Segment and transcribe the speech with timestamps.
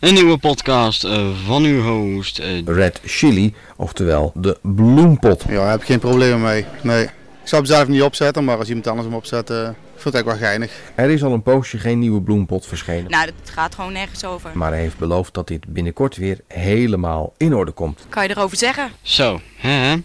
[0.00, 5.44] Een nieuwe podcast uh, van uw host uh, Red Chili, oftewel de bloempot.
[5.48, 6.64] Ja, daar heb ik geen problemen mee.
[6.82, 7.02] Nee.
[7.04, 7.10] Ik
[7.44, 10.36] zou hem zelf niet opzetten, maar als iemand anders hem opzet, uh, vind ik wel
[10.36, 10.72] geinig.
[10.94, 13.10] Er is al een poosje geen nieuwe bloempot verschenen.
[13.10, 14.50] Nou, dat gaat gewoon nergens over.
[14.54, 18.06] Maar hij heeft beloofd dat dit binnenkort weer helemaal in orde komt.
[18.08, 18.90] Kan je erover zeggen?
[19.02, 19.96] Zo, hè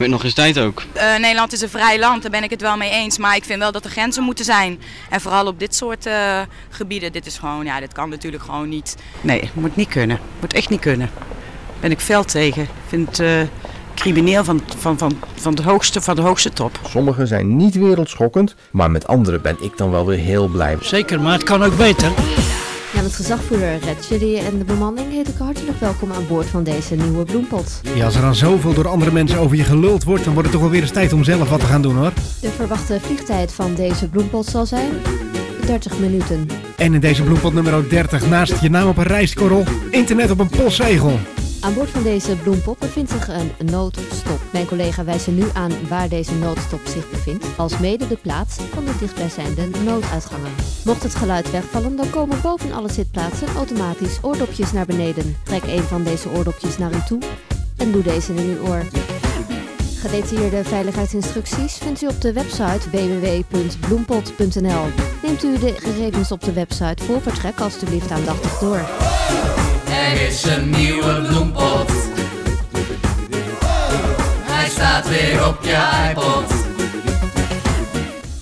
[0.00, 0.82] Met nog eens tijd ook.
[0.96, 3.18] Uh, Nederland is een vrij land, daar ben ik het wel mee eens.
[3.18, 4.80] Maar ik vind wel dat er grenzen moeten zijn.
[5.10, 7.12] En vooral op dit soort uh, gebieden.
[7.12, 8.96] Dit is gewoon, ja, dit kan natuurlijk gewoon niet.
[9.20, 10.18] Nee, moet niet kunnen.
[10.40, 11.10] Moet echt niet kunnen.
[11.80, 12.62] Ben ik fel tegen.
[12.62, 13.40] Ik vind het uh,
[13.94, 16.80] crimineel van, van, van, van, de hoogste, van de hoogste top.
[16.88, 20.76] Sommigen zijn niet wereldschokkend, maar met anderen ben ik dan wel weer heel blij.
[20.80, 22.10] Zeker, maar het kan ook beter.
[22.94, 26.94] Namens gezagvoerder Red Chili en de bemanning heet ik hartelijk welkom aan boord van deze
[26.94, 27.80] nieuwe bloempot.
[27.94, 30.58] Ja, als er dan zoveel door andere mensen over je geluld wordt, dan wordt het
[30.58, 32.12] toch wel weer eens tijd om zelf wat te gaan doen hoor.
[32.40, 34.90] De verwachte vliegtijd van deze bloempot zal zijn
[35.66, 36.48] 30 minuten.
[36.76, 40.48] En in deze bloempot nummer 30 naast je naam op een rijstkorrel, internet op een
[40.48, 41.18] postzegel.
[41.60, 44.40] Aan boord van deze bloempot bevindt zich een noodstop.
[44.52, 48.84] Mijn collega wijst nu aan waar deze noodstop zich bevindt, als mede de plaats van
[48.84, 50.52] de dichtbijzijnde nooduitgangen.
[50.84, 55.36] Mocht het geluid wegvallen, dan komen boven alle zitplaatsen automatisch oordopjes naar beneden.
[55.44, 57.20] Trek een van deze oordopjes naar u toe
[57.76, 58.84] en doe deze in uw oor.
[59.96, 64.86] Gedetailleerde veiligheidsinstructies vindt u op de website www.bloempot.nl.
[65.22, 68.88] Neemt u de gegevens op de website voor vertrek alstublieft aandachtig door.
[70.00, 71.92] Er is een nieuwe bloempot.
[74.42, 76.54] Hij staat weer op je iPod.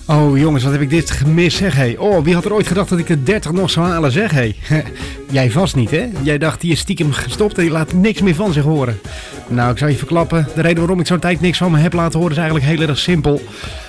[0.07, 1.95] Oh jongens, wat heb ik dit gemist zeg hé.
[1.99, 4.57] Oh, wie had er ooit gedacht dat ik de 30 nog zou halen zeg hé.
[5.31, 6.09] Jij vast niet hè?
[6.23, 9.01] Jij dacht die is stiekem gestopt en je laat niks meer van zich horen.
[9.49, 10.49] Nou, ik zou je verklappen.
[10.55, 12.89] De reden waarom ik zo'n tijd niks van me heb laten horen is eigenlijk heel
[12.89, 13.41] erg simpel.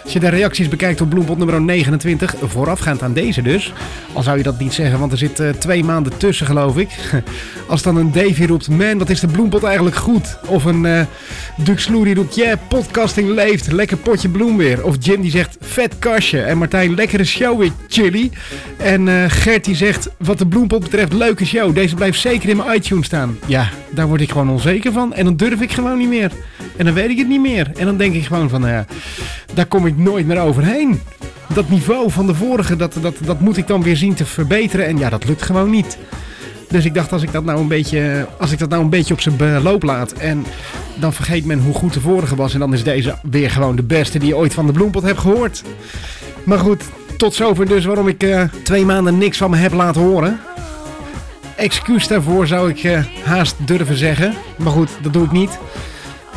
[0.03, 3.73] Als je de reacties bekijkt op bloempot nummer 29, voorafgaand aan deze dus.
[4.13, 6.89] Al zou je dat niet zeggen, want er zit uh, twee maanden tussen geloof ik.
[7.67, 10.37] Als dan een Davy roept, man wat is de bloempot eigenlijk goed.
[10.45, 11.01] Of een uh,
[11.57, 14.83] Dux die roept, yeah podcasting leeft, lekker potje bloem weer.
[14.83, 16.41] Of Jim die zegt, vet kastje.
[16.41, 18.31] En Martijn, lekkere show weer, chili.
[18.77, 21.73] En uh, Gert die zegt, wat de bloempot betreft, leuke.
[21.73, 23.37] Deze blijft zeker in mijn iTunes staan.
[23.45, 25.13] Ja, daar word ik gewoon onzeker van.
[25.13, 26.31] En dan durf ik gewoon niet meer.
[26.75, 27.71] En dan weet ik het niet meer.
[27.77, 28.85] En dan denk ik gewoon van, ja,
[29.53, 31.01] daar kom ik nooit meer overheen.
[31.53, 34.85] Dat niveau van de vorige, dat, dat, dat moet ik dan weer zien te verbeteren.
[34.85, 35.97] En ja, dat lukt gewoon niet.
[36.69, 39.13] Dus ik dacht, als ik dat nou een beetje, als ik dat nou een beetje
[39.13, 40.11] op zijn beloop laat.
[40.11, 40.45] En
[40.95, 42.53] dan vergeet men hoe goed de vorige was.
[42.53, 45.19] En dan is deze weer gewoon de beste die je ooit van de bloempot hebt
[45.19, 45.63] gehoord.
[46.43, 46.83] Maar goed,
[47.17, 50.39] tot zover dus waarom ik uh, twee maanden niks van me heb laten horen.
[51.59, 54.33] Excuus daarvoor zou ik uh, haast durven zeggen.
[54.57, 55.59] Maar goed, dat doe ik niet.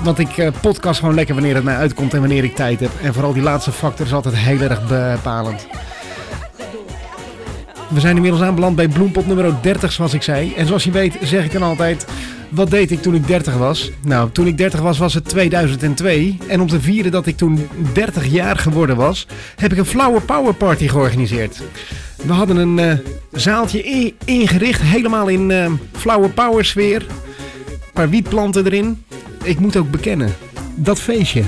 [0.02, 2.90] Want ik uh, podcast gewoon lekker wanneer het mij uitkomt en wanneer ik tijd heb.
[3.02, 5.66] En vooral die laatste factor is altijd heel erg bepalend.
[7.88, 10.54] We zijn inmiddels aanbeland bij bloempot nummer 30 zoals ik zei.
[10.54, 12.06] En zoals je weet zeg ik dan altijd...
[12.48, 13.90] Wat deed ik toen ik 30 was?
[14.00, 16.38] Nou, toen ik 30 was was het 2002.
[16.46, 19.26] En om te vieren dat ik toen 30 jaar geworden was...
[19.56, 21.62] heb ik een Flower Power Party georganiseerd.
[22.26, 22.92] We hadden een uh,
[23.32, 27.06] zaaltje ingericht, helemaal in uh, Flower Power sfeer.
[27.66, 29.04] Een paar wietplanten erin.
[29.44, 30.34] Ik moet ook bekennen,
[30.74, 31.42] dat feestje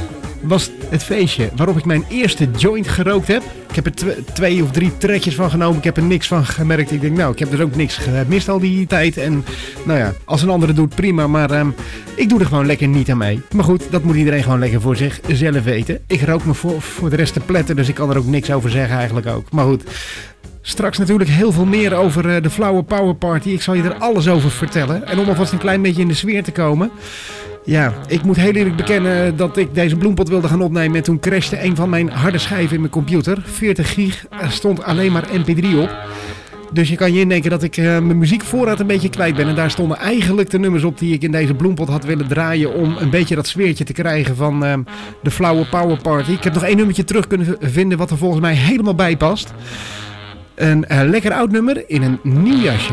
[0.46, 3.42] was het feestje waarop ik mijn eerste joint gerookt heb.
[3.68, 5.78] Ik heb er twee of drie trekjes van genomen.
[5.78, 6.90] Ik heb er niks van gemerkt.
[6.90, 9.16] Ik denk, nou, ik heb dus ook niks gemist al die tijd.
[9.16, 9.44] En
[9.84, 11.26] nou ja, als een andere doet, prima.
[11.26, 11.74] Maar um,
[12.14, 13.40] ik doe er gewoon lekker niet aan mee.
[13.54, 16.00] Maar goed, dat moet iedereen gewoon lekker voor zichzelf weten.
[16.06, 18.50] Ik rook me voor, voor de rest te pletten, dus ik kan er ook niks
[18.50, 19.50] over zeggen eigenlijk ook.
[19.50, 19.84] Maar goed,
[20.66, 23.48] Straks natuurlijk heel veel meer over de Flower Power Party.
[23.48, 25.06] Ik zal je er alles over vertellen.
[25.06, 26.90] En om alvast een klein beetje in de sfeer te komen.
[27.64, 30.96] Ja, ik moet heel eerlijk bekennen dat ik deze bloempot wilde gaan opnemen.
[30.96, 33.42] En toen crashte een van mijn harde schijven in mijn computer.
[33.44, 35.96] 40 gig, stond alleen maar mp3 op.
[36.72, 39.48] Dus je kan je indenken dat ik uh, mijn muziekvoorraad een beetje kwijt ben.
[39.48, 42.74] En daar stonden eigenlijk de nummers op die ik in deze bloempot had willen draaien.
[42.74, 44.74] Om een beetje dat sfeertje te krijgen van uh,
[45.22, 46.30] de Flower Power Party.
[46.32, 49.52] Ik heb nog één nummertje terug kunnen vinden wat er volgens mij helemaal bij past.
[50.54, 52.92] Een uh, lekker oud nummer in een nieuw jasje.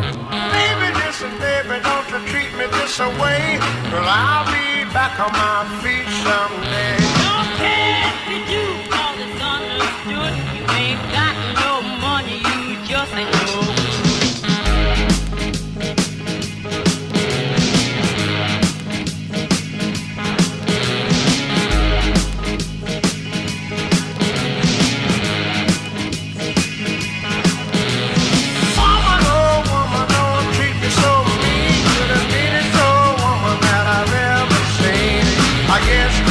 [36.01, 36.30] is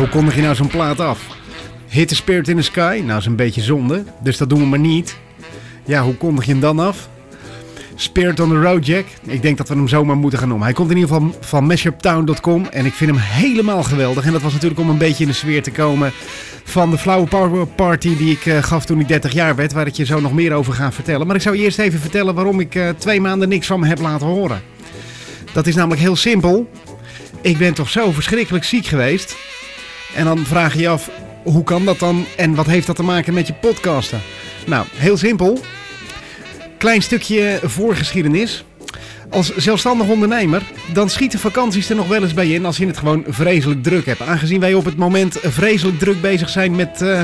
[0.00, 1.26] hoe kondig je nou zo'n plaat af?
[1.88, 3.02] Hit the Spirit in the Sky?
[3.04, 4.04] Nou, is een beetje zonde.
[4.22, 5.16] Dus dat doen we maar niet.
[5.84, 7.08] Ja, hoe kondig je hem dan af?
[7.94, 9.06] Spirit on the Road Jack.
[9.26, 10.66] Ik denk dat we hem zomaar moeten gaan noemen.
[10.66, 14.24] Hij komt in ieder geval van mashuptown.com en ik vind hem helemaal geweldig.
[14.24, 16.12] En dat was natuurlijk om een beetje in de sfeer te komen
[16.64, 19.72] van de Flower Power Party die ik eh, gaf toen ik 30 jaar werd.
[19.72, 21.26] Waar ik je zo nog meer over ga vertellen.
[21.26, 24.00] Maar ik zou eerst even vertellen waarom ik eh, twee maanden niks van me heb
[24.00, 24.62] laten horen.
[25.52, 26.70] Dat is namelijk heel simpel.
[27.40, 29.36] Ik ben toch zo verschrikkelijk ziek geweest.
[30.14, 31.10] En dan vraag je je af,
[31.42, 32.26] hoe kan dat dan?
[32.36, 34.20] En wat heeft dat te maken met je podcasten?
[34.66, 35.58] Nou, heel simpel.
[36.78, 38.64] Klein stukje voorgeschiedenis.
[39.30, 40.62] Als zelfstandig ondernemer,
[40.92, 44.06] dan schieten vakanties er nog wel eens bij in als je het gewoon vreselijk druk
[44.06, 44.22] hebt.
[44.22, 47.22] Aangezien wij op het moment vreselijk druk bezig zijn met eh,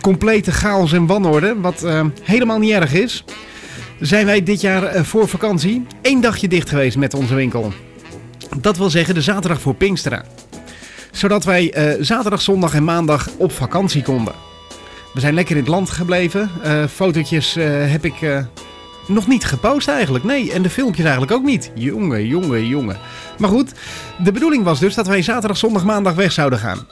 [0.00, 3.24] complete chaos en wanorde, wat eh, helemaal niet erg is,
[4.00, 7.72] zijn wij dit jaar eh, voor vakantie één dagje dicht geweest met onze winkel.
[8.60, 10.24] Dat wil zeggen de zaterdag voor Pinkstera.
[11.12, 14.34] Zodat wij eh, zaterdag, zondag en maandag op vakantie konden.
[15.12, 16.50] We zijn lekker in het land gebleven.
[16.62, 18.46] Eh fotootjes eh, heb ik
[19.06, 20.24] nog niet gepost eigenlijk.
[20.24, 21.70] Nee, en de filmpjes eigenlijk ook niet.
[21.74, 22.96] Jongen, jongen, jongen.
[23.38, 23.72] Maar goed,
[24.24, 26.86] de bedoeling was dus dat wij zaterdag, zondag, maandag weg zouden gaan.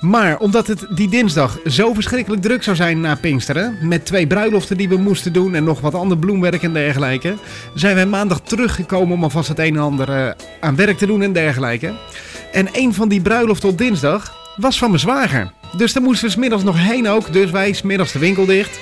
[0.00, 4.76] Maar omdat het die dinsdag zo verschrikkelijk druk zou zijn na Pinksteren, met twee bruiloften
[4.76, 7.34] die we moesten doen en nog wat ander bloemwerk en dergelijke,
[7.74, 11.32] zijn wij maandag teruggekomen om alvast het een en ander aan werk te doen en
[11.32, 11.92] dergelijke.
[12.54, 15.52] En een van die bruiloften op dinsdag was van mijn zwager.
[15.76, 18.78] Dus daar moesten we smiddags nog heen ook, dus wij smiddags de winkel dicht.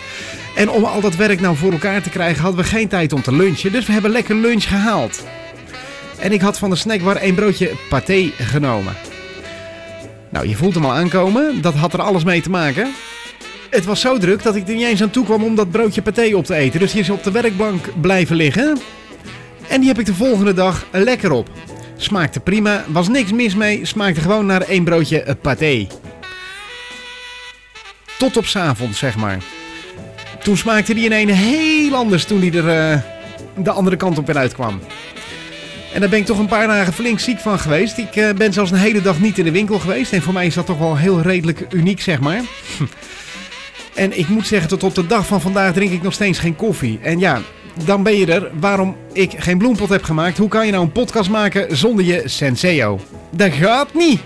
[0.56, 3.22] En om al dat werk nou voor elkaar te krijgen hadden we geen tijd om
[3.22, 5.24] te lunchen, dus we hebben lekker lunch gehaald.
[6.18, 8.94] En ik had van de snackbar een broodje paté genomen.
[10.28, 11.62] Nou, je voelt hem al aankomen.
[11.62, 12.90] Dat had er alles mee te maken.
[13.70, 16.02] Het was zo druk dat ik er niet eens aan toe kwam om dat broodje
[16.02, 16.80] paté op te eten.
[16.80, 18.78] Dus die is op de werkbank blijven liggen.
[19.68, 21.50] En die heb ik de volgende dag lekker op.
[22.02, 23.86] Smaakte prima, was niks mis mee.
[23.86, 25.86] Smaakte gewoon naar één broodje paté.
[28.18, 29.38] Tot op 's avonds, zeg maar.
[30.42, 33.00] Toen smaakte die in een heel anders toen die er eh,
[33.56, 34.80] de andere kant op weer uitkwam.
[35.92, 37.98] En daar ben ik toch een paar dagen flink ziek van geweest.
[37.98, 40.12] Ik eh, ben zelfs een hele dag niet in de winkel geweest.
[40.12, 42.40] En voor mij is dat toch wel heel redelijk uniek, zeg maar.
[43.94, 46.56] en ik moet zeggen, tot op de dag van vandaag drink ik nog steeds geen
[46.56, 46.98] koffie.
[47.02, 47.40] En ja,
[47.84, 48.50] dan ben je er.
[48.60, 50.38] Waarom ik geen bloempot heb gemaakt.
[50.38, 53.00] Hoe kan je nou een podcast maken zonder je Senseo?
[53.30, 54.20] Dat gaat niet.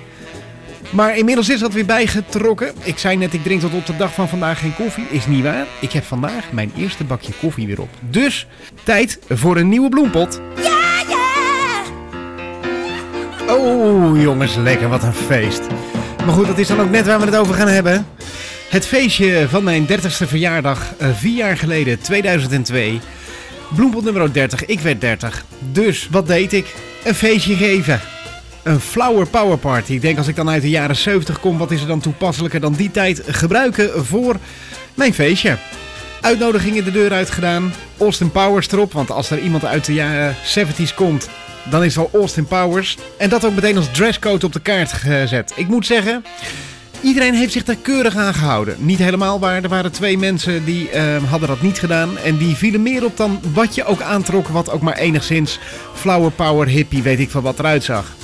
[0.91, 2.73] Maar inmiddels is dat weer bijgetrokken.
[2.83, 5.07] Ik zei net, ik drink tot op de dag van vandaag geen koffie.
[5.11, 5.67] Is niet waar.
[5.81, 7.89] Ik heb vandaag mijn eerste bakje koffie weer op.
[8.01, 8.47] Dus,
[8.83, 10.41] tijd voor een nieuwe bloempot.
[13.49, 14.89] Oh, jongens, lekker.
[14.89, 15.61] Wat een feest.
[16.25, 18.07] Maar goed, dat is dan ook net waar we het over gaan hebben.
[18.69, 23.01] Het feestje van mijn 30ste verjaardag, eh, vier jaar geleden, 2002.
[23.75, 25.45] Bloempot nummer 30, ik werd 30.
[25.73, 26.75] Dus, wat deed ik?
[27.05, 28.01] Een feestje geven.
[28.63, 29.93] Een flower power party.
[29.93, 32.61] Ik denk als ik dan uit de jaren 70 kom, wat is er dan toepasselijker
[32.61, 34.37] dan die tijd gebruiken voor
[34.95, 35.57] mijn feestje.
[36.21, 37.73] Uitnodigingen de deur uit gedaan.
[37.99, 41.29] Austin Powers erop, want als er iemand uit de jaren 70s komt,
[41.71, 42.97] dan is het al Austin Powers.
[43.19, 45.53] En dat ook meteen als dresscode op de kaart gezet.
[45.57, 46.25] Ik moet zeggen,
[47.03, 48.77] iedereen heeft zich daar keurig aan gehouden.
[48.79, 49.63] Niet helemaal waar.
[49.63, 52.19] Er waren twee mensen die eh, hadden dat niet gedaan.
[52.19, 54.49] En die vielen meer op dan wat je ook aantrok.
[54.49, 55.59] Wat ook maar enigszins
[55.95, 58.15] flower power hippie weet ik van wat eruit zag.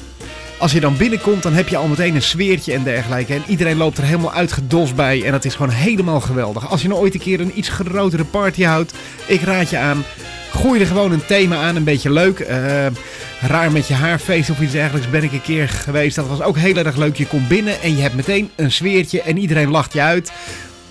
[0.59, 3.35] Als je dan binnenkomt, dan heb je al meteen een sfeertje en dergelijke.
[3.35, 5.25] En iedereen loopt er helemaal uitgedost bij.
[5.25, 6.71] En dat is gewoon helemaal geweldig.
[6.71, 8.93] Als je nou ooit een keer een iets grotere party houdt,
[9.27, 10.05] ik raad je aan.
[10.53, 12.41] Gooi er gewoon een thema aan, een beetje leuk.
[12.41, 12.87] Eh,
[13.41, 16.17] raar met je haarfeest of iets dergelijks ben ik een keer geweest.
[16.17, 17.17] Dat was ook heel erg leuk.
[17.17, 20.33] Je komt binnen en je hebt meteen een sfeertje en iedereen lacht je uit.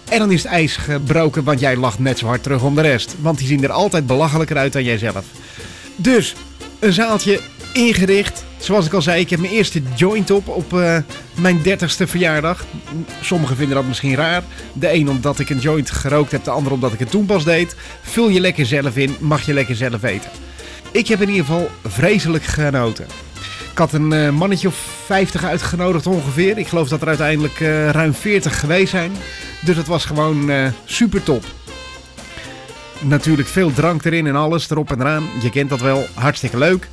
[0.10, 2.82] En dan is het ijs gebroken, want jij lacht net zo hard terug om de
[2.82, 3.16] rest.
[3.20, 5.26] Want die zien er altijd belachelijker uit dan jijzelf.
[5.96, 6.36] Dus,
[6.80, 7.40] een zaaltje
[7.74, 8.44] ingericht.
[8.62, 10.98] Zoals ik al zei, ik heb mijn eerste joint op op eh,
[11.36, 12.66] mijn 30ste verjaardag.
[13.22, 14.44] Sommigen vinden dat misschien raar.
[14.74, 17.44] De een omdat ik een joint gerookt heb, de ander omdat ik het toen pas
[17.44, 17.76] deed.
[18.02, 20.30] Vul je lekker zelf in, mag je lekker zelf eten.
[20.92, 23.06] Ik heb in ieder geval vreselijk genoten.
[23.72, 24.76] Ik had een eh, mannetje of
[25.06, 26.58] 50 uitgenodigd ongeveer.
[26.58, 29.12] Ik geloof dat er uiteindelijk eh, ruim 40 geweest zijn.
[29.66, 30.52] Dus het was gewoon
[30.86, 31.44] super top.
[33.00, 35.30] Natuurlijk veel drank erin en alles, erop en eraan.
[35.42, 36.88] Je kent dat wel, hartstikke leuk.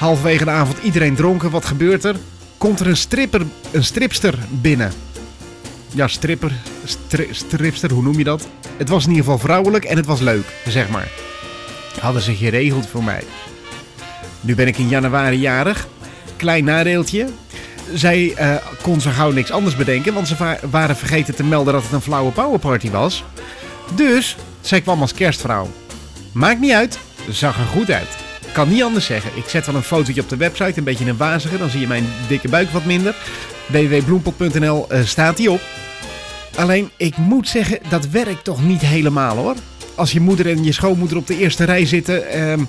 [0.00, 1.50] Halverwege de avond iedereen dronken.
[1.50, 2.16] Wat gebeurt er?
[2.58, 4.92] Komt er een stripper, een stripster binnen.
[5.92, 6.52] Ja, stripper,
[6.84, 8.46] stri- stripster, hoe noem je dat?
[8.76, 11.08] Het was in ieder geval vrouwelijk en het was leuk, zeg maar.
[12.00, 13.22] Hadden ze geregeld voor mij.
[14.40, 15.88] Nu ben ik in januari jarig.
[16.36, 17.26] Klein nadeeltje.
[17.94, 21.82] Zij eh, kon zo gauw niks anders bedenken, want ze waren vergeten te melden dat
[21.82, 23.24] het een flauwe power party was.
[23.94, 25.68] Dus zij kwam als kerstvrouw.
[26.32, 26.98] Maakt niet uit,
[27.30, 28.19] zag er goed uit.
[28.52, 29.30] Kan niet anders zeggen.
[29.34, 31.86] Ik zet wel een fotootje op de website, een beetje een wazige, dan zie je
[31.86, 33.14] mijn dikke buik wat minder.
[33.66, 35.60] www.bloempot.nl eh, staat die op.
[36.56, 39.54] Alleen, ik moet zeggen, dat werkt toch niet helemaal hoor.
[39.94, 42.28] Als je moeder en je schoonmoeder op de eerste rij zitten.
[42.28, 42.60] ehm,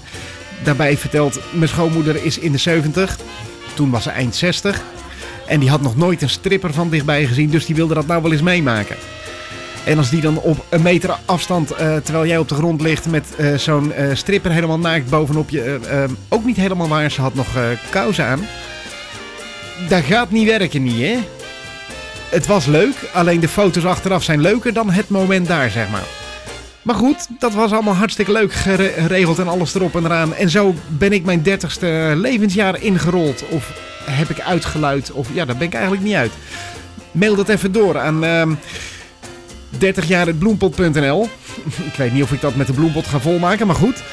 [0.64, 3.18] daarbij vertelt, mijn schoonmoeder is in de 70.
[3.74, 4.82] Toen was ze eind 60.
[5.48, 7.50] En die had nog nooit een stripper van dichtbij gezien.
[7.50, 8.96] Dus die wilde dat nou wel eens meemaken.
[9.84, 13.06] En als die dan op een meter afstand, eh, terwijl jij op de grond ligt
[13.10, 15.80] met eh, zo'n eh, stripper helemaal naakt bovenop je,
[16.30, 17.48] ook niet helemaal waar, ze had nog
[17.90, 18.48] kousen aan.
[19.90, 21.18] Dat gaat niet werken niet, hè?
[22.30, 26.04] Het was leuk, alleen de foto's achteraf zijn leuker dan het moment daar, zeg maar.
[26.82, 30.36] Maar goed, dat was allemaal hartstikke leuk gere- geregeld en alles erop en eraan.
[30.36, 33.44] En zo ben ik mijn 30ste levensjaar ingerold.
[33.50, 33.72] Of
[34.06, 36.32] heb ik uitgeluid, of ja, daar ben ik eigenlijk niet uit.
[37.12, 38.24] Mail dat even door aan
[39.82, 41.30] ehm 30jaar.bloempot.nl.
[41.92, 44.04] ik weet niet of ik dat met de bloempot ga volmaken, maar goed.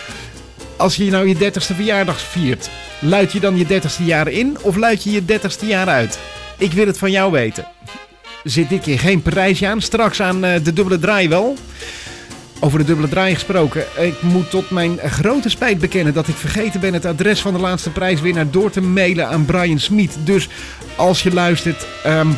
[0.76, 2.70] Als je nou je 30ste verjaardag viert,
[3.00, 6.18] luid je dan je 30ste jaar in of luid je je 30ste jaar uit?
[6.58, 7.66] Ik wil het van jou weten.
[8.44, 11.56] Zit dit keer geen prijsje aan, straks aan eh, de dubbele draai wel.
[12.60, 13.84] Over de dubbele draai gesproken.
[13.98, 17.60] Ik moet tot mijn grote spijt bekennen dat ik vergeten ben het adres van de
[17.60, 20.16] laatste prijswinnaar door te mailen aan Brian Smit.
[20.24, 20.48] Dus
[20.96, 22.28] als je luistert, ehm,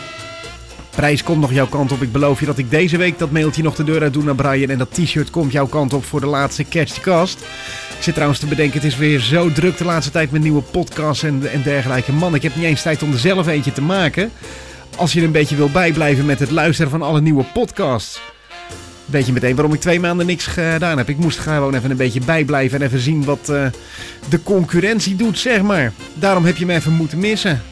[1.01, 2.03] prijs komt nog jouw kant op.
[2.03, 4.35] Ik beloof je dat ik deze week dat mailtje nog de deur uit doe naar
[4.35, 4.71] Brian.
[4.71, 7.39] En dat t-shirt komt jouw kant op voor de laatste Catch the Cast.
[7.97, 10.63] Ik zit trouwens te bedenken, het is weer zo druk de laatste tijd met nieuwe
[10.63, 12.13] podcasts en, en dergelijke.
[12.13, 14.33] Man, ik heb niet eens tijd om er zelf eentje te maken.
[14.97, 18.21] Als je een beetje wil bijblijven met het luisteren van alle nieuwe podcasts.
[19.05, 21.09] Weet je meteen waarom ik twee maanden niks gedaan heb.
[21.09, 23.67] Ik moest gewoon even een beetje bijblijven en even zien wat eh,
[24.29, 25.93] de concurrentie doet, zeg maar.
[26.15, 27.63] Daarom heb je me even moeten missen.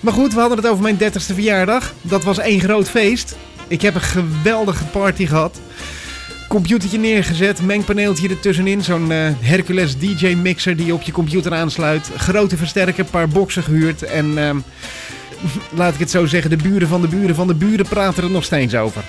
[0.00, 1.94] Maar goed, we hadden het over mijn 30ste verjaardag.
[2.02, 3.36] Dat was één groot feest.
[3.68, 5.60] Ik heb een geweldige party gehad.
[6.48, 8.82] Computertje neergezet, mengpaneeltje ertussenin.
[8.82, 12.10] Zo'n eh, Hercules DJ mixer die je op je computer aansluit.
[12.16, 14.02] Grote versterker, paar boxen gehuurd.
[14.02, 14.58] En ehm,
[15.80, 18.30] laat ik het zo zeggen, de buren van de buren van de buren praten er
[18.30, 19.02] nog steeds over.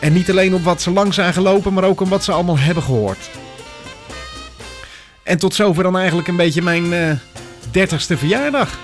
[0.00, 2.58] En niet alleen op wat ze langs zijn gelopen, maar ook om wat ze allemaal
[2.58, 3.30] hebben gehoord.
[5.22, 7.10] En tot zover dan eigenlijk een beetje mijn eh
[7.72, 8.78] 30ste verjaardag.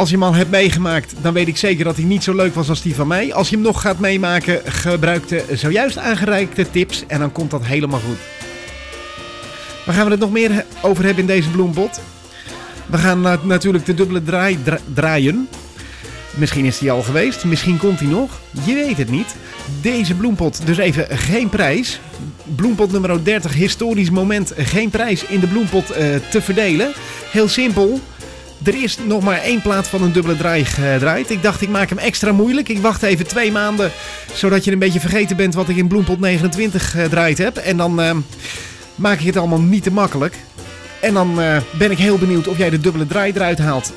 [0.00, 2.54] Als je hem al hebt meegemaakt, dan weet ik zeker dat hij niet zo leuk
[2.54, 3.34] was als die van mij.
[3.34, 7.64] Als je hem nog gaat meemaken, gebruik de zojuist aangereikte tips en dan komt dat
[7.64, 8.18] helemaal goed.
[9.86, 12.00] Waar gaan we het nog meer over hebben in deze bloembot?
[12.86, 15.48] We gaan na- natuurlijk de dubbele draai dra- draaien.
[16.34, 18.40] Misschien is die al geweest, misschien komt hij nog.
[18.64, 19.34] Je weet het niet.
[19.80, 22.00] Deze bloempot, dus even geen prijs.
[22.56, 26.92] Bloempot nummer 30, historisch moment, geen prijs in de bloempot eh, te verdelen.
[27.30, 28.00] Heel simpel.
[28.64, 31.30] Er is nog maar één plaat van een dubbele draai gedraaid.
[31.30, 32.68] Ik dacht, ik maak hem extra moeilijk.
[32.68, 33.90] Ik wacht even twee maanden,
[34.32, 37.56] zodat je een beetje vergeten bent wat ik in Bloempot 29 gedraaid heb.
[37.56, 38.16] En dan eh,
[38.94, 40.34] maak ik het allemaal niet te makkelijk.
[41.00, 43.92] En dan eh, ben ik heel benieuwd of jij de dubbele draai eruit haalt.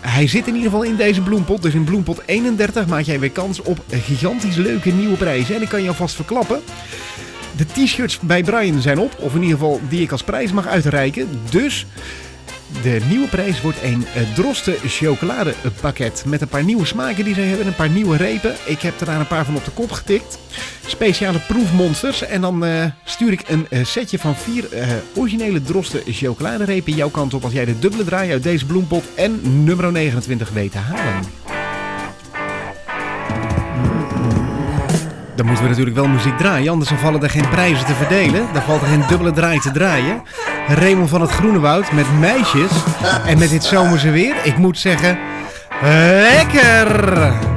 [0.00, 1.62] Hij zit in ieder geval in deze bloempot.
[1.62, 5.54] Dus in bloempot 31 maak jij weer kans op gigantisch leuke nieuwe prijzen.
[5.54, 6.60] En ik kan je alvast verklappen.
[7.56, 9.16] De t-shirts bij Brian zijn op.
[9.18, 11.28] Of in ieder geval die ik als prijs mag uitreiken.
[11.50, 11.86] Dus
[12.82, 16.22] de nieuwe prijs wordt een eh, Drosten chocoladepakket.
[16.26, 17.66] Met een paar nieuwe smaken die ze hebben.
[17.66, 18.54] Een paar nieuwe repen.
[18.66, 20.38] Ik heb er daar een paar van op de kop getikt.
[20.86, 22.22] Speciale proefmonsters.
[22.22, 27.08] En dan eh, stuur ik een eh, setje van vier eh, originele Drosten chocoladerepen jouw
[27.10, 27.44] kant op.
[27.44, 31.39] Als jij de dubbele draai uit deze bloempot en nummer 29 weet te halen.
[35.40, 38.46] Dan moeten we natuurlijk wel muziek draaien, anders vallen er geen prijzen te verdelen.
[38.52, 40.22] Dan valt er geen dubbele draai te draaien.
[40.68, 42.70] Raymond van het Groene Woud met meisjes.
[43.26, 45.18] En met dit zomerse weer, ik moet zeggen,
[45.80, 47.49] lekker!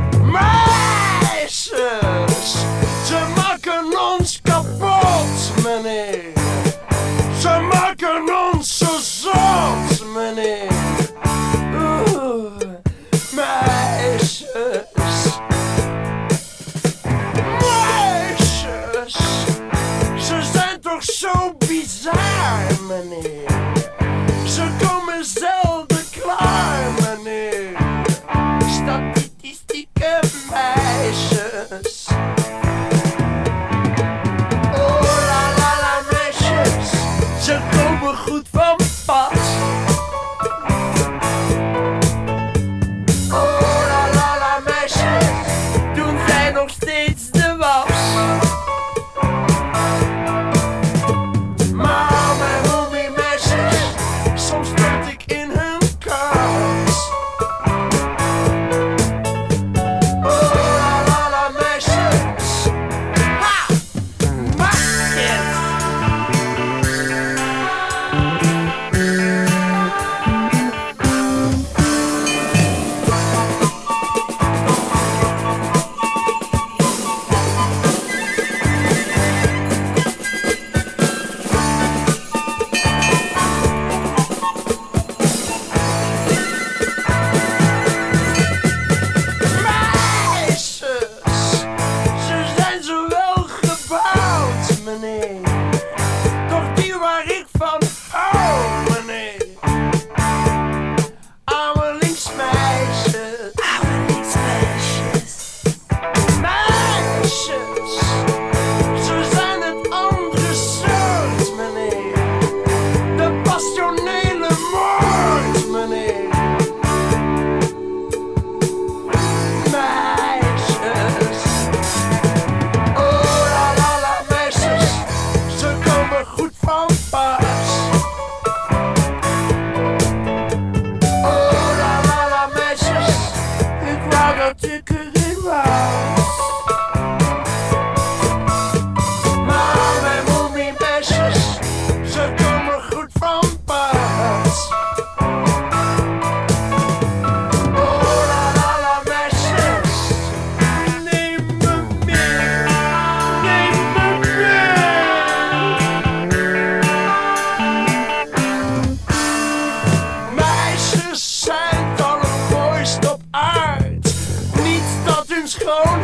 [165.66, 166.03] Dat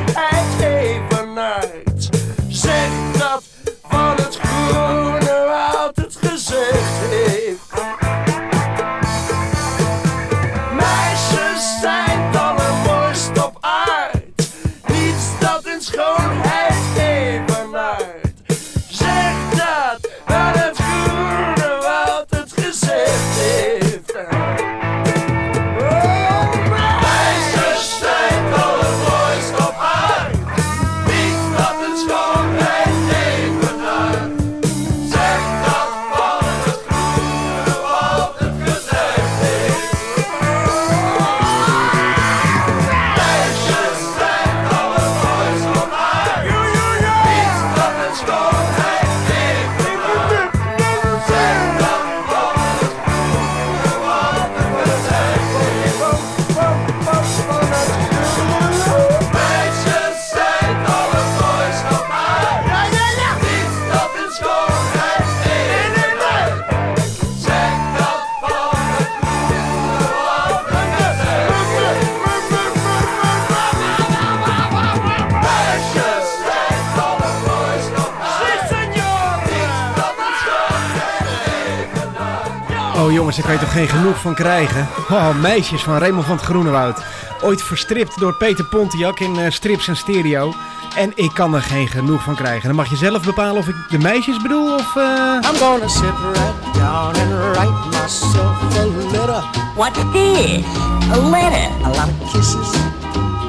[83.39, 84.87] daar kan je toch geen genoeg van krijgen?
[85.09, 87.03] Oh, meisjes van Raymond van het Groenewoud.
[87.41, 90.53] Ooit verstript door Peter Pontiac in eh, strips en stereo.
[90.95, 92.67] En ik kan er geen genoeg van krijgen.
[92.67, 94.95] Dan mag je zelf bepalen of ik de meisjes bedoel of...
[94.95, 95.03] eh,
[95.49, 99.43] I'm gonna sit right down and write myself a letter.
[99.75, 100.63] What's this?
[101.11, 101.69] A letter?
[101.83, 102.69] A lot of kisses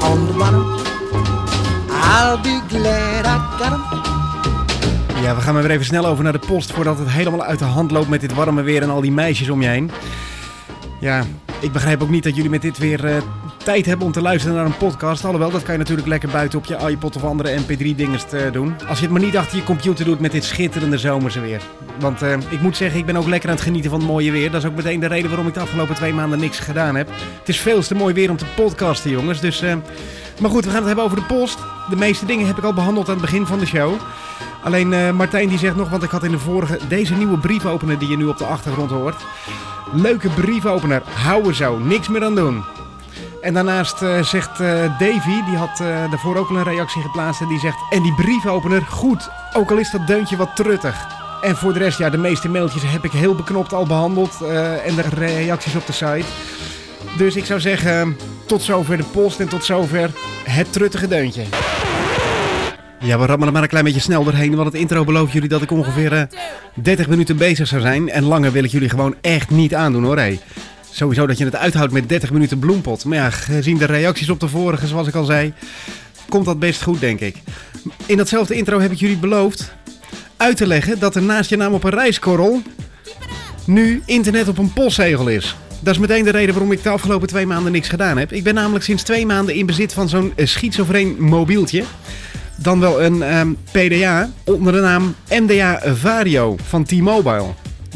[0.02, 0.78] on the bottom.
[1.90, 3.99] I'll be glad I got 'em.
[5.20, 7.58] Ja, we gaan maar weer even snel over naar de post voordat het helemaal uit
[7.58, 9.90] de hand loopt met dit warme weer en al die meisjes om je heen.
[11.00, 11.24] Ja,
[11.60, 13.22] ik begrijp ook niet dat jullie met dit weer eh,
[13.64, 15.24] tijd hebben om te luisteren naar een podcast.
[15.24, 18.74] Alhoewel, dat kan je natuurlijk lekker buiten op je iPod of andere mp3-dingers doen.
[18.88, 21.62] Als je het maar niet achter je computer doet met dit schitterende zomerse weer.
[21.98, 24.30] Want eh, ik moet zeggen, ik ben ook lekker aan het genieten van het mooie
[24.30, 24.50] weer.
[24.50, 27.08] Dat is ook meteen de reden waarom ik de afgelopen twee maanden niks gedaan heb.
[27.38, 29.40] Het is veel te mooi weer om te podcasten, jongens.
[29.40, 29.74] Dus, eh,
[30.40, 31.58] maar goed, we gaan het hebben over de post.
[31.90, 33.92] De meeste dingen heb ik al behandeld aan het begin van de show.
[34.62, 37.98] Alleen eh, Martijn die zegt nog, want ik had in de vorige deze nieuwe briefopener
[37.98, 39.24] die je nu op de achtergrond hoort.
[39.92, 42.64] Leuke briefopener, hou er zo, niks meer aan doen.
[43.40, 47.48] En daarnaast eh, zegt eh, Davy, die had eh, daarvoor ook een reactie geplaatst en
[47.48, 47.76] die zegt...
[47.90, 51.18] En die briefopener, goed, ook al is dat deuntje wat truttig.
[51.40, 54.86] En voor de rest, ja, de meeste mailtjes heb ik heel beknopt al behandeld eh,
[54.86, 56.24] en de reacties op de site.
[57.16, 60.10] Dus ik zou zeggen, tot zover de post en tot zover
[60.44, 61.42] het truttige deuntje.
[63.00, 65.62] Ja, we rammelen maar een klein beetje snel doorheen, want het intro belooft jullie dat
[65.62, 66.22] ik ongeveer eh,
[66.74, 68.10] 30 minuten bezig zou zijn.
[68.10, 70.16] En langer wil ik jullie gewoon echt niet aandoen hoor.
[70.16, 70.40] Hey.
[70.90, 73.04] Sowieso dat je het uithoudt met 30 minuten bloempot.
[73.04, 75.52] Maar ja, gezien de reacties op de vorige, zoals ik al zei,
[76.28, 77.36] komt dat best goed denk ik.
[78.06, 79.72] In datzelfde intro heb ik jullie beloofd
[80.36, 82.62] uit te leggen dat er naast je naam op een reiskorrel
[83.66, 85.56] nu internet op een postzegel is.
[85.80, 88.32] Dat is meteen de reden waarom ik de afgelopen twee maanden niks gedaan heb.
[88.32, 91.84] Ik ben namelijk sinds twee maanden in bezit van zo'n eh, schizofreen mobieltje.
[92.56, 97.46] Dan wel een ehm, PDA onder de naam MDA Vario van T-Mobile.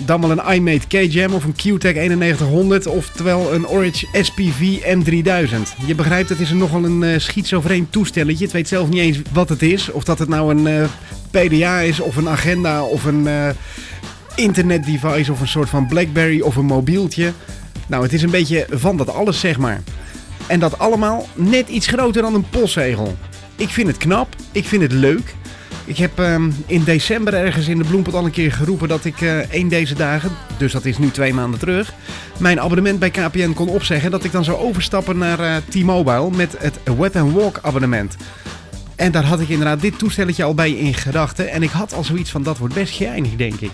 [0.01, 5.87] Dan wel een iMate K-Jam of een QTEC 9100, oftewel een Orange SPV M3000.
[5.87, 8.45] Je begrijpt, het is een nogal een eh, schizofreen toestelletje.
[8.45, 9.91] Het weet zelf niet eens wat het is.
[9.91, 10.89] Of dat het nou een eh,
[11.31, 13.49] PDA is, of een agenda, of een eh,
[14.35, 17.33] internetdevice, of een soort van Blackberry, of een mobieltje.
[17.87, 19.83] Nou, het is een beetje van dat alles, zeg maar.
[20.47, 23.17] En dat allemaal net iets groter dan een postzegel.
[23.57, 25.35] Ik vind het knap, ik vind het leuk.
[25.87, 29.21] Ik heb ehm, in december ergens in de Bloempot al een keer geroepen dat ik
[29.21, 31.93] eh één deze dagen, dus dat is nu twee maanden terug,
[32.39, 34.11] mijn abonnement bij KPN kon opzeggen.
[34.11, 38.17] Dat ik dan zou overstappen naar eh, T-Mobile met het Web Walk abonnement.
[38.97, 41.51] En daar had ik inderdaad dit toestelletje al bij in gedachten.
[41.51, 43.71] En ik had al zoiets van, dat wordt best geinig, denk ik.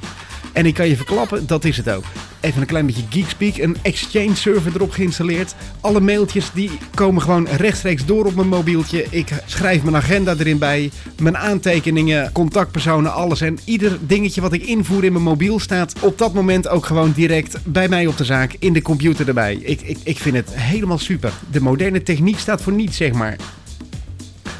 [0.52, 2.04] En ik kan je verklappen, dat is het ook.
[2.40, 3.56] Even een klein beetje geekspeak.
[3.56, 5.54] Een Exchange server erop geïnstalleerd.
[5.80, 9.06] Alle mailtjes die komen gewoon rechtstreeks door op mijn mobieltje.
[9.10, 10.90] Ik schrijf mijn agenda erin bij.
[11.20, 13.40] Mijn aantekeningen, contactpersonen, alles.
[13.40, 17.12] En ieder dingetje wat ik invoer in mijn mobiel staat op dat moment ook gewoon
[17.12, 18.56] direct bij mij op de zaak.
[18.58, 19.54] In de computer erbij.
[19.54, 21.32] Ik, ik, ik vind het helemaal super.
[21.50, 23.36] De moderne techniek staat voor niets, zeg maar.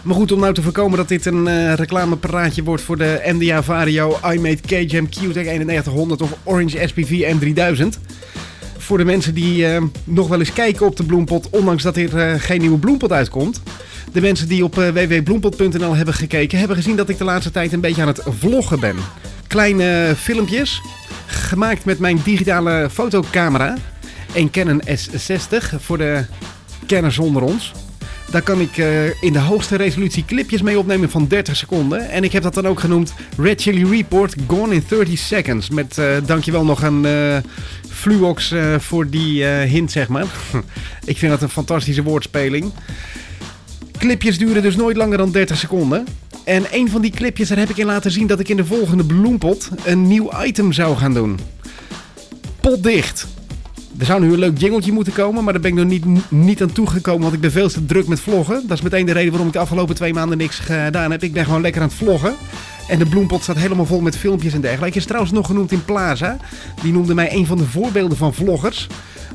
[0.03, 3.63] Maar goed, om nou te voorkomen dat dit een eh reclamepraatje wordt voor de MDA
[3.63, 7.87] Vario iMate K-Jam QTEC 9100 of Orange SPV M3000.
[8.79, 12.17] Voor de mensen die eh, nog wel eens kijken op de bloempot, ondanks dat er
[12.19, 13.63] eh, geen nieuwe bloempot uitkomt.
[14.13, 17.81] De mensen die op www.bloempot.nl hebben gekeken, hebben gezien dat ik de laatste tijd een
[17.81, 18.97] beetje aan het vloggen ben.
[19.47, 20.83] Kleine filmpjes,
[21.27, 23.77] gemaakt met mijn digitale fotocamera.
[24.35, 26.25] Een Canon S60 voor de
[26.87, 27.73] kenners onder ons.
[28.31, 32.11] Daar kan ik eh, in de hoogste resolutie clipjes mee opnemen van 30 seconden.
[32.11, 35.71] En ik heb dat dan ook genoemd Red Chili Report Gone in 30 Seconds.
[35.71, 37.37] Met eh, dankjewel nog aan eh
[37.89, 40.27] Fluox voor die hint, zeg maar.
[41.05, 42.73] ik vind dat een fantastische woordspeling.
[43.99, 46.07] Clipjes duren dus nooit langer dan 30 seconden.
[46.45, 48.65] En een van die clipjes, daar heb ik in laten zien dat ik in de
[48.65, 51.39] volgende bloempot een nieuw item zou gaan doen.
[52.61, 53.27] Potdicht.
[54.01, 56.63] Er zou nu een leuk jingeltje moeten komen, maar daar ben ik nog niet, niet
[56.63, 58.63] aan toegekomen, want ik ben veel te druk met vloggen.
[58.67, 61.23] Dat is meteen de reden waarom ik de afgelopen twee maanden niks gedaan heb.
[61.23, 62.35] Ik ben gewoon lekker aan het vloggen.
[62.89, 64.99] En de bloempot staat helemaal vol met filmpjes en dergelijke.
[64.99, 66.37] Is trouwens nog genoemd in Plaza.
[66.83, 68.87] Die noemde mij een van de voorbeelden van vloggers.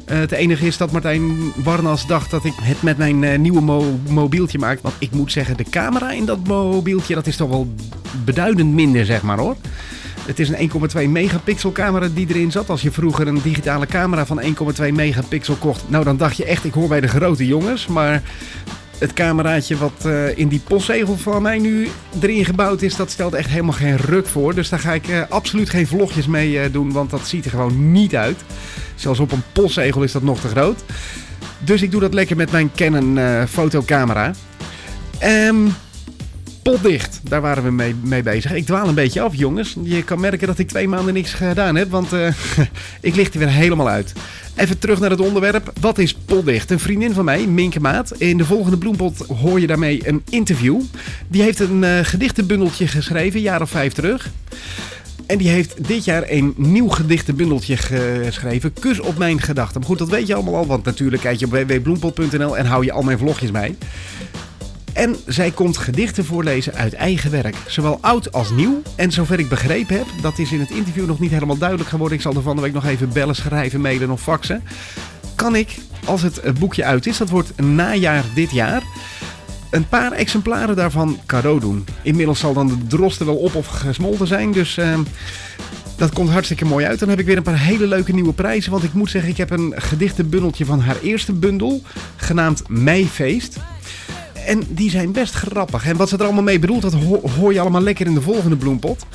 [0.06, 3.62] Eh, het enige is dat Martijn Warnas dacht dat ik het met mijn eh, nieuwe
[3.62, 4.80] mo- mobieltje maak.
[4.82, 7.73] Want ik moet zeggen, de camera in dat mobieltje, dat is toch wel
[8.25, 9.56] beduidend minder, zeg maar hoor.
[10.25, 12.69] Het is een 1,2 megapixel camera die erin zat.
[12.69, 14.47] Als je vroeger een digitale camera van 1,2
[14.93, 17.88] megapixel kocht, nou dan dacht je echt, ik hoor bij de grote jongens.
[17.88, 18.21] Maar
[18.97, 21.88] het cameraatje wat eh, in die postzegel van mij nu
[22.21, 24.55] erin gebouwd is, dat stelt echt helemaal geen ruk voor.
[24.55, 27.51] Dus daar ga ik eh, absoluut geen vlogjes mee eh, doen, want dat ziet er
[27.51, 28.38] gewoon niet uit.
[28.95, 30.83] Zelfs op een postzegel is dat nog te groot.
[31.59, 34.31] Dus ik doe dat lekker met mijn Canon fotocamera.
[35.19, 35.67] Ehm
[36.71, 38.54] potdicht, daar waren we mee, mee bezig.
[38.54, 39.75] Ik dwaal een beetje af, jongens.
[39.84, 42.28] Je kan merken dat ik twee maanden niks gedaan heb, want eh,
[43.01, 44.13] ik licht er weer helemaal uit.
[44.56, 45.73] Even terug naar het onderwerp.
[45.80, 46.71] Wat is potdicht?
[46.71, 48.12] Een vriendin van mij, Minke Maat.
[48.17, 50.82] In de volgende bloempot hoor je daarmee een interview.
[51.28, 54.30] Die heeft een eh, gedichtenbundeltje geschreven, jaar of vijf terug.
[55.25, 58.73] En die heeft dit jaar een nieuw gedichtenbundeltje geschreven.
[58.73, 59.80] Kus op mijn gedachten.
[59.80, 60.65] Maar goed, dat weet je allemaal al.
[60.65, 63.75] Want natuurlijk kijk je op www.bloempot.nl en hou je al mijn vlogjes bij.
[64.95, 67.55] En zij komt gedichten voorlezen uit eigen werk.
[67.67, 68.81] Zowel oud als nieuw.
[68.95, 72.17] En zover ik begrepen heb, dat is in het interview nog niet helemaal duidelijk geworden.
[72.17, 74.63] Ik zal er van de week nog even bellen, schrijven, mailen of faxen.
[75.36, 78.84] Kan ik, als het eh, boekje uit is, dat wordt najaar dit jaar,
[79.69, 81.86] een paar exemplaren daarvan cadeau doen.
[82.01, 84.99] Inmiddels zal dan de drosten wel op of gesmolten zijn, dus eh,
[85.95, 86.99] dat komt hartstikke mooi uit.
[86.99, 89.38] Dan heb ik weer een paar hele leuke nieuwe prijzen, want ik moet zeggen, ik
[89.38, 91.81] heb een gedichtenbundeltje van haar eerste bundel,
[92.15, 93.58] genaamd Meifeest.
[94.45, 95.86] En die zijn best grappig.
[95.88, 98.21] En wat ze er allemaal mee bedoelt, dat ho- hoor je allemaal lekker in de
[98.21, 99.05] volgende bloempot.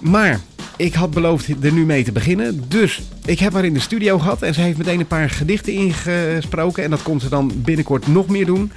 [0.00, 0.40] Maar
[0.76, 2.64] ik had beloofd er nu mee te beginnen.
[2.68, 4.42] Dus ik heb haar in de studio gehad.
[4.42, 6.84] En ze heeft meteen een paar gedichten ingesproken.
[6.84, 8.72] En dat kon ze dan binnenkort nog meer doen.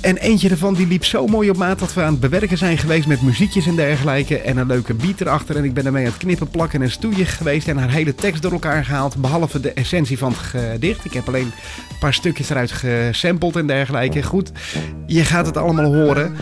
[0.00, 2.78] En eentje ervan die liep zo mooi op maat dat we aan het bewerken zijn
[2.78, 4.38] geweest met muziekjes en dergelijke.
[4.38, 5.56] En een leuke beat erachter.
[5.56, 7.68] En ik ben ermee aan het knippen, plakken en stoeien geweest.
[7.68, 9.16] En haar hele tekst door elkaar gehaald.
[9.16, 11.04] Behalve de essentie van het gedicht.
[11.04, 11.52] Ik heb alleen
[11.90, 14.22] een paar stukjes eruit gesampled en dergelijke.
[14.22, 14.52] Goed,
[15.06, 16.36] je gaat het allemaal horen.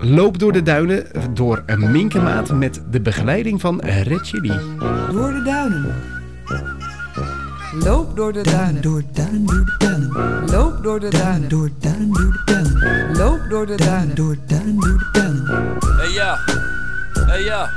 [0.00, 4.30] Loop door de duinen door een minkemaat met de begeleiding van Red.
[5.10, 6.15] Door de duinen.
[7.84, 8.82] Loop door de duinen.
[8.82, 10.50] Door duinen, door de duinen.
[10.50, 11.48] Loop door de duinen.
[11.48, 13.16] Door duinen, door de duinen.
[13.16, 14.14] Loop door de duinen.
[14.14, 15.78] Door duinen, door de duinen.
[15.96, 16.38] Hey ja,
[17.26, 17.70] hey ja.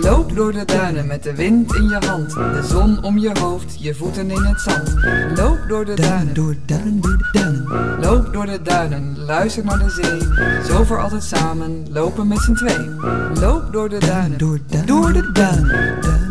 [0.00, 2.34] Loop door de duinen met de wind in je hand.
[2.34, 4.94] De zon om je hoofd, je voeten in het zand.
[5.36, 6.34] Loop door de duinen.
[6.34, 8.00] Door duinen, door de duinen.
[8.00, 10.20] Loop door de duinen, luister naar de zee.
[10.64, 12.88] Zo voor altijd samen, lopen met z'n twee.
[13.40, 14.38] Loop door de duinen.
[14.38, 16.29] Door duinen, door de duinen.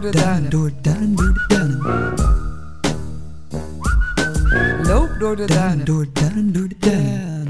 [0.00, 0.50] Door de duinen.
[0.50, 1.14] Door de duinen.
[4.82, 5.84] Loop door de duinen.
[5.84, 6.06] Door
[6.52, 7.46] door de duinen.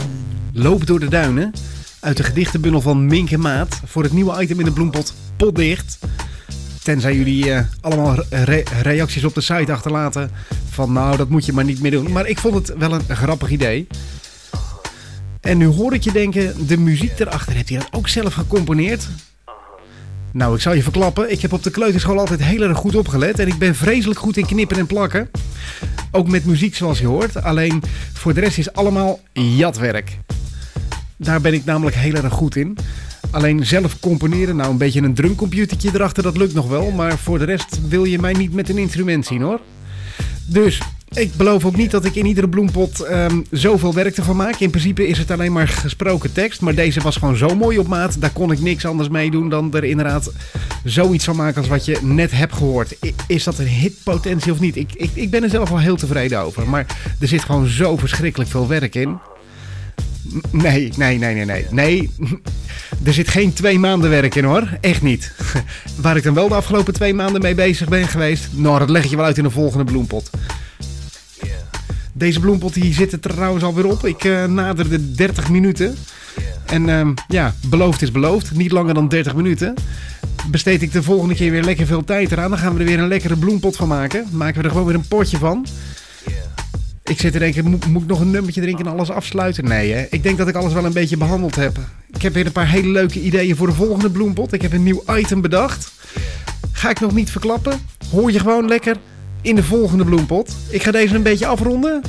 [0.53, 1.53] Loop door de duinen.
[2.01, 3.81] Uit de gedichtenbundel van Minke Maat.
[3.85, 5.99] Voor het nieuwe item in de bloempot Potdicht.
[6.83, 10.31] Tenzij jullie eh, allemaal re- reacties op de site achterlaten.
[10.71, 12.13] Van nou, dat moet je maar niet meer doen.
[12.13, 13.87] Maar ik vond het wel een grappig idee.
[15.41, 19.09] En nu hoor ik je denken, de muziek erachter, heb je dat ook zelf gecomponeerd?
[20.35, 21.31] Nou, ik zal je verklappen.
[21.31, 23.39] Ik heb op de kleuterschool altijd heel erg goed opgelet.
[23.39, 25.31] En ik ben vreselijk goed in knippen en plakken.
[26.11, 27.43] Ook met muziek zoals je hoort.
[27.43, 30.19] Alleen voor de rest is allemaal jatwerk.
[31.17, 32.77] Daar ben ik namelijk heel erg goed in.
[33.31, 36.91] Alleen zelf componeren, nou een beetje een drumcomputertje erachter, dat lukt nog wel.
[36.91, 39.61] Maar voor de rest wil je mij niet met een instrument zien hoor.
[40.47, 40.81] Dus
[41.15, 44.59] ik beloof ook niet dat ik in iedere bloempot ehm, zoveel werk ervan maak.
[44.59, 46.61] In principe is het alleen maar gesproken tekst.
[46.61, 48.21] Maar deze was gewoon zo mooi op maat.
[48.21, 50.33] Daar kon ik niks anders mee doen dan er inderdaad
[50.85, 52.97] zoiets van maken als wat je net hebt gehoord.
[53.27, 54.77] Is dat een hitpotentie of niet?
[54.77, 56.69] Ik, ik, ik ben er zelf wel heel tevreden over.
[56.69, 56.87] Maar
[57.21, 59.19] er zit gewoon zo verschrikkelijk veel werk in.
[60.51, 61.67] Nee, nee, nee, nee, nee.
[61.71, 62.11] Nee,
[63.07, 64.69] er zit geen twee maanden werk in hoor.
[64.81, 65.33] Echt niet.
[66.03, 68.49] Waar ik dan wel de afgelopen twee maanden mee bezig ben geweest.
[68.51, 70.31] Nou, dat leg je wel uit in een volgende bloempot.
[72.17, 74.07] Deze bloempot die zit er trouwens alweer op.
[74.07, 75.97] Ik eh, nader de 30 minuten.
[76.67, 78.57] En ehm, ja, beloofd is beloofd.
[78.57, 79.75] Niet langer dan 30 minuten.
[80.51, 82.51] Besteed ik de volgende keer weer lekker veel tijd eraan.
[82.51, 84.27] Dan gaan we er weer een lekkere bloempot van maken.
[84.31, 85.67] Maken we er gewoon weer een potje van.
[87.05, 89.65] Ik zit te denken, moet, moet ik nog een nummertje drinken en alles afsluiten?
[89.65, 90.07] Nee, hè?
[90.11, 91.79] ik denk dat ik alles wel een beetje behandeld heb.
[92.13, 94.53] Ik heb weer een paar hele leuke ideeën voor de volgende bloempot.
[94.53, 95.93] Ik heb een nieuw item bedacht.
[96.73, 97.81] Ga ik nog niet verklappen.
[98.11, 98.97] Hoor je gewoon lekker
[99.45, 100.57] in de volgende bloempot.
[100.69, 102.03] Ik ga deze een beetje afronden.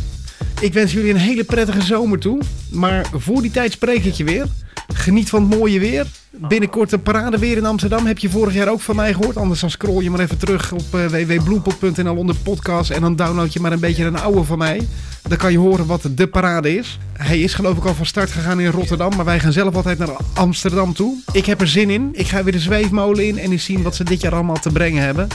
[0.59, 2.41] Ik wens jullie een hele prettige zomer toe.
[2.71, 4.45] Maar voor die tijd spreek ik je weer.
[4.93, 6.07] Geniet van het mooie weer.
[6.31, 8.05] Binnenkort een parade weer in Amsterdam.
[8.05, 9.37] Heb je vorig jaar ook van mij gehoord?
[9.37, 12.89] Anders dan scroll je maar even terug op uh, www.bloempot.nl onder podcast.
[12.89, 14.87] En dan download je maar een beetje een oude van mij.
[15.21, 16.99] Dan kan je horen wat de parade is.
[17.13, 19.15] Hij is geloof ik al van start gegaan in Rotterdam.
[19.15, 21.17] Maar wij gaan zelf altijd naar Amsterdam toe.
[21.31, 22.09] Ik heb er zin in.
[22.11, 23.37] Ik ga weer de zweefmolen in.
[23.37, 25.27] En eens zien wat ze dit jaar allemaal te brengen hebben.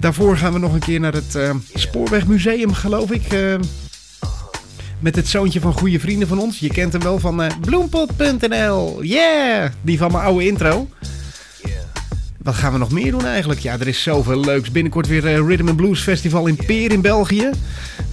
[0.00, 3.32] Daarvoor gaan we nog een keer naar het uh, Spoorwegmuseum, geloof ik.
[3.32, 3.54] Uh,
[4.98, 6.58] met het zoontje van goede vrienden van ons.
[6.58, 9.02] Je kent hem wel van uh, bloempot.nl.
[9.02, 9.70] Yeah!
[9.82, 10.88] Die van mijn oude intro.
[12.42, 13.60] Wat gaan we nog meer doen eigenlijk?
[13.60, 14.70] Ja, er is zoveel leuks.
[14.70, 17.50] Binnenkort weer Rhythm and Blues Festival in Peer in België.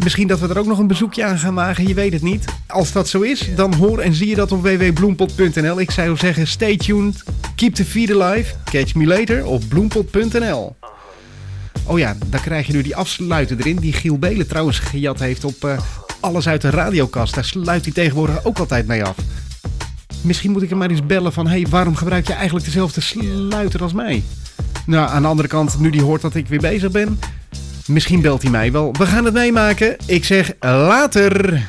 [0.03, 1.87] Misschien dat we er ook nog een bezoekje aan gaan wagen.
[1.87, 2.45] Je weet het niet.
[2.67, 5.79] Als dat zo is, dan hoor en zie je dat op www.bloempot.nl.
[5.79, 7.23] Ik zou zeggen, stay tuned.
[7.55, 8.53] Keep the feed alive.
[8.63, 10.75] Catch me later op bloempot.nl.
[11.87, 13.75] Oh ja, dan krijg je nu die afsluiter erin.
[13.75, 15.77] Die Giel Belen trouwens gejat heeft op uh,
[16.19, 17.35] alles uit de radiokast.
[17.35, 19.15] Daar sluit hij tegenwoordig ook altijd mee af.
[20.21, 21.47] Misschien moet ik hem maar eens bellen van...
[21.47, 24.23] Hé, hey, waarom gebruik je eigenlijk dezelfde sluiter als mij?
[24.85, 27.19] Nou, aan de andere kant, nu die hoort dat ik weer bezig ben...
[27.87, 28.93] Misschien belt hij mij wel.
[28.97, 29.95] We gaan het meemaken.
[30.05, 31.67] Ik zeg later.